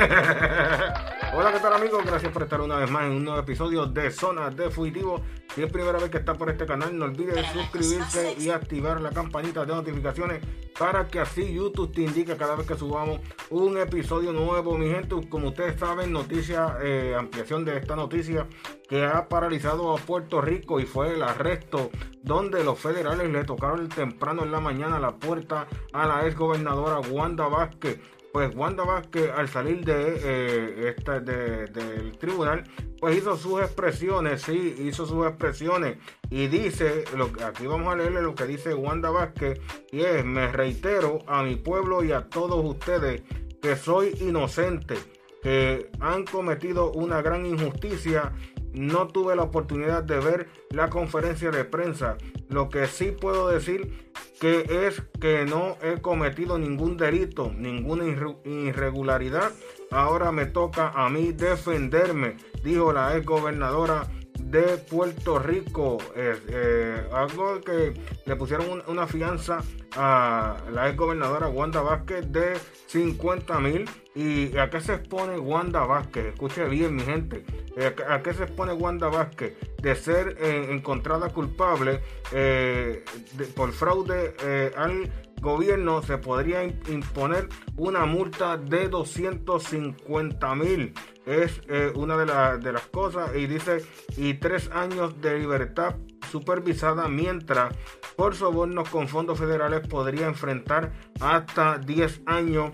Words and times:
Hola, 1.34 1.52
¿qué 1.52 1.60
tal 1.60 1.74
amigos? 1.74 2.04
Gracias 2.06 2.32
por 2.32 2.42
estar 2.44 2.60
una 2.60 2.76
vez 2.76 2.90
más 2.90 3.04
en 3.04 3.12
un 3.12 3.24
nuevo 3.24 3.38
episodio 3.38 3.84
de 3.84 4.10
Zona 4.10 4.48
de 4.48 4.70
Fugitivo. 4.70 5.20
Si 5.54 5.62
es 5.62 5.70
primera 5.70 5.98
vez 5.98 6.08
que 6.10 6.18
está 6.18 6.34
por 6.34 6.48
este 6.48 6.64
canal, 6.64 6.96
no 6.96 7.04
olvides 7.04 7.44
suscribirse 7.48 8.34
y 8.38 8.48
activar 8.48 9.00
la 9.00 9.10
campanita 9.10 9.66
de 9.66 9.74
notificaciones 9.74 10.42
para 10.78 11.06
que 11.06 11.20
así 11.20 11.52
YouTube 11.52 11.92
te 11.92 12.02
indique 12.02 12.34
cada 12.36 12.56
vez 12.56 12.66
que 12.66 12.76
subamos 12.76 13.20
un 13.50 13.76
episodio 13.76 14.32
nuevo. 14.32 14.78
Mi 14.78 14.88
gente, 14.88 15.16
como 15.28 15.48
ustedes 15.48 15.78
saben, 15.78 16.12
noticia, 16.12 16.78
eh, 16.82 17.14
ampliación 17.18 17.66
de 17.66 17.76
esta 17.76 17.94
noticia 17.94 18.46
que 18.88 19.04
ha 19.04 19.28
paralizado 19.28 19.94
a 19.94 19.98
Puerto 19.98 20.40
Rico 20.40 20.80
y 20.80 20.86
fue 20.86 21.14
el 21.14 21.22
arresto 21.22 21.90
donde 22.22 22.64
los 22.64 22.78
federales 22.78 23.30
le 23.30 23.44
tocaron 23.44 23.88
temprano 23.88 24.44
en 24.44 24.52
la 24.52 24.60
mañana 24.60 24.98
la 24.98 25.16
puerta 25.16 25.66
a 25.92 26.06
la 26.06 26.26
ex 26.26 26.36
gobernadora 26.36 27.00
Wanda 27.00 27.48
Vázquez 27.48 28.00
pues 28.32 28.54
Wanda 28.54 28.84
Vázquez 28.84 29.30
al 29.34 29.48
salir 29.48 29.84
de, 29.84 30.20
eh, 30.22 30.94
del 31.22 32.18
tribunal, 32.18 32.64
pues 33.00 33.16
hizo 33.16 33.36
sus 33.36 33.60
expresiones, 33.60 34.42
sí, 34.42 34.76
hizo 34.78 35.06
sus 35.06 35.26
expresiones 35.26 35.98
y 36.30 36.46
dice, 36.46 37.04
lo, 37.16 37.30
aquí 37.44 37.66
vamos 37.66 37.92
a 37.92 37.96
leerle 37.96 38.22
lo 38.22 38.34
que 38.34 38.46
dice 38.46 38.74
Wanda 38.74 39.10
Vázquez, 39.10 39.60
y 39.90 40.00
es, 40.00 40.24
me 40.24 40.52
reitero 40.52 41.18
a 41.26 41.42
mi 41.42 41.56
pueblo 41.56 42.04
y 42.04 42.12
a 42.12 42.28
todos 42.28 42.64
ustedes 42.64 43.22
que 43.60 43.76
soy 43.76 44.16
inocente, 44.20 44.96
que 45.42 45.90
han 46.00 46.24
cometido 46.24 46.92
una 46.92 47.22
gran 47.22 47.46
injusticia 47.46 48.32
no 48.72 49.08
tuve 49.08 49.34
la 49.36 49.42
oportunidad 49.42 50.02
de 50.04 50.20
ver 50.20 50.48
la 50.70 50.88
conferencia 50.90 51.50
de 51.50 51.64
prensa. 51.64 52.16
Lo 52.48 52.68
que 52.68 52.86
sí 52.86 53.12
puedo 53.12 53.48
decir 53.48 54.09
que 54.40 54.86
es 54.86 55.02
que 55.20 55.44
no 55.44 55.76
he 55.82 56.00
cometido 56.00 56.58
ningún 56.58 56.96
delito, 56.96 57.52
ninguna 57.54 58.04
irregularidad. 58.44 59.52
Ahora 59.90 60.32
me 60.32 60.46
toca 60.46 60.88
a 60.88 61.10
mí 61.10 61.32
defenderme, 61.32 62.36
dijo 62.64 62.92
la 62.92 63.16
ex 63.16 63.26
gobernadora 63.26 64.08
de 64.50 64.78
Puerto 64.78 65.38
Rico. 65.38 65.98
Eh, 66.16 67.06
algo 67.12 67.60
que 67.60 67.94
le 68.26 68.36
pusieron 68.36 68.82
una 68.86 69.06
fianza 69.06 69.62
a 69.96 70.56
la 70.72 70.88
ex 70.88 70.96
gobernadora 70.96 71.48
Wanda 71.48 71.80
Vázquez 71.80 72.30
de 72.30 72.58
50 72.86 73.60
mil. 73.60 73.88
¿Y 74.14 74.56
a 74.58 74.68
qué 74.68 74.80
se 74.80 74.94
expone 74.94 75.38
Wanda 75.38 75.84
Vázquez? 75.84 76.26
Escuche 76.34 76.64
bien, 76.68 76.96
mi 76.96 77.02
gente. 77.02 77.44
Eh, 77.76 77.94
¿A 78.08 78.22
qué 78.22 78.34
se 78.34 78.44
expone 78.44 78.72
Wanda 78.72 79.08
Vázquez? 79.08 79.56
De 79.80 79.94
ser 79.94 80.36
eh, 80.40 80.68
encontrada 80.70 81.28
culpable 81.28 82.00
por 83.54 83.72
fraude 83.72 84.34
al 84.76 85.10
gobierno 85.40 86.02
se 86.02 86.18
podría 86.18 86.64
imponer 86.64 87.48
una 87.76 88.04
multa 88.04 88.56
de 88.56 88.88
250 88.88 90.54
mil. 90.54 90.94
Es 91.30 91.60
eh, 91.68 91.92
una 91.94 92.16
de, 92.16 92.58
de, 92.58 92.72
las 92.72 92.86
cosas 92.88 93.36
y 93.36 93.46
dice 93.46 93.84
y 94.16 94.34
tres 94.34 94.68
años 94.72 95.20
de 95.20 95.38
libertad 95.38 95.94
supervisada 96.28 97.06
mientras 97.06 97.72
por 98.16 98.34
sobornos 98.34 98.88
con 98.88 99.06
fondos 99.06 99.38
federales 99.38 99.86
podría 99.86 100.26
enfrentar 100.26 100.92
hasta 101.20 101.78
10 101.78 102.22
años 102.26 102.72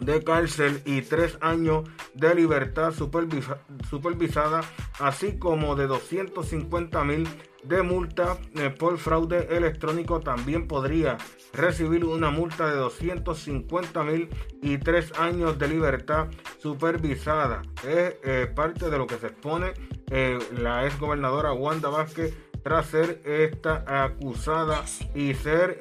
de 0.00 0.22
cárcel 0.24 0.82
y 0.84 1.02
tres 1.02 1.38
años 1.40 1.88
de 2.16 2.34
libertad 2.34 2.92
supervisada, 2.92 4.62
así 4.98 5.38
como 5.38 5.76
de 5.76 5.86
250 5.86 7.04
mil 7.04 7.28
de 7.62 7.82
multa 7.82 8.38
eh, 8.54 8.70
por 8.70 8.96
fraude 8.98 9.48
electrónico. 9.56 10.20
También 10.20 10.66
podría 10.66 11.18
recibir 11.52 12.04
una 12.04 12.30
multa 12.30 12.68
de 12.68 12.76
250 12.76 14.02
mil 14.04 14.28
y 14.62 14.78
tres 14.78 15.12
años 15.18 15.58
de 15.58 15.68
libertad 15.68 16.28
supervisada. 16.58 17.62
Es 17.86 18.14
eh, 18.24 18.50
parte 18.54 18.88
de 18.88 18.98
lo 18.98 19.06
que 19.06 19.16
se 19.16 19.28
expone 19.28 19.72
eh, 20.10 20.38
la 20.58 20.86
ex 20.86 20.98
gobernadora 20.98 21.52
Wanda 21.52 21.88
Vázquez 21.88 22.32
tras 22.66 22.86
ser 22.86 23.22
esta 23.24 23.84
acusada 23.86 24.82
y 25.14 25.34
ser 25.34 25.78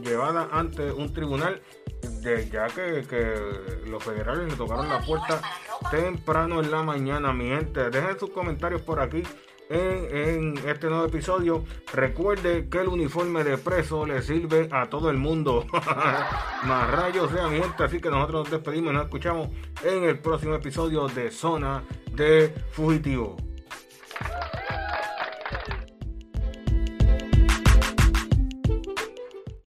llevada 0.00 0.48
ante 0.52 0.92
un 0.92 1.12
tribunal 1.12 1.60
de, 2.22 2.48
ya 2.48 2.68
que, 2.68 3.04
que, 3.08 3.90
los 3.90 4.04
federales 4.04 4.52
le 4.52 4.56
tocaron 4.56 4.88
la 4.88 5.00
puerta 5.00 5.42
temprano 5.90 6.60
en 6.60 6.70
la 6.70 6.84
mañana, 6.84 7.32
mi 7.32 7.48
gente. 7.48 7.90
Dejen 7.90 8.20
sus 8.20 8.30
comentarios 8.30 8.82
por 8.82 9.00
aquí 9.00 9.24
en, 9.68 10.56
este 10.58 10.86
nuevo 10.86 11.06
episodio. 11.06 11.64
Recuerde 11.92 12.68
que 12.68 12.78
el 12.78 12.86
uniforme 12.86 13.42
de 13.42 13.58
preso 13.58 14.06
le 14.06 14.22
sirve 14.22 14.68
a 14.70 14.88
todo 14.88 15.10
el 15.10 15.16
mundo. 15.16 15.66
Más 16.66 16.90
rayos 16.92 17.32
sea 17.32 17.48
mi 17.48 17.58
gente. 17.58 17.82
Así 17.82 18.00
que 18.00 18.10
nosotros 18.10 18.44
nos 18.44 18.50
despedimos 18.52 18.92
y 18.92 18.94
nos 18.94 19.06
escuchamos 19.06 19.48
en 19.82 20.04
el 20.04 20.20
próximo 20.20 20.54
episodio 20.54 21.08
de 21.08 21.32
Zona 21.32 21.82
de 22.12 22.54
Fugitivo. 22.70 23.53